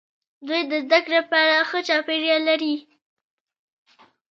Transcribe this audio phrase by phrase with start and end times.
[0.47, 2.75] دوی د زده کړې لپاره ښه چاپیریال لري.